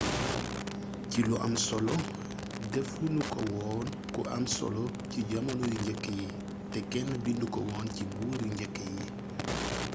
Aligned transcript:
ci 1.09 1.19
lu 1.27 1.35
am 1.45 1.53
solo 1.67 1.93
defu 2.73 2.99
nu 3.15 3.21
ko 3.31 3.39
woon 3.53 3.85
ku 4.13 4.19
am 4.35 4.43
solo 4.57 4.83
ci 5.11 5.19
jamono 5.29 5.63
yu 5.73 5.77
njëkk 5.83 6.03
yi 6.19 6.25
te 6.71 6.79
kenn 6.91 7.09
bindu 7.23 7.45
ko 7.53 7.59
woon 7.69 7.87
ci 7.95 8.01
limu 8.09 8.15
buur 8.29 8.39
yu 8.47 8.51
njëkk 8.55 8.75
yi 8.95 9.03